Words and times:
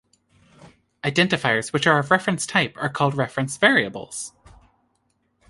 Identifiers 1.03 1.71
which 1.71 1.85
are 1.85 1.99
of 1.99 2.09
reference 2.09 2.47
type 2.47 2.75
are 2.77 2.89
called 2.89 3.13
reference 3.13 3.57
variables. 3.57 4.33